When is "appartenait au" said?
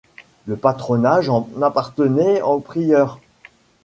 1.61-2.57